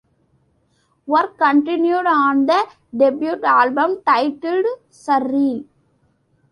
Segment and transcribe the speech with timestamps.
[1.05, 5.63] Work continued on the debut album, titled "Surreal".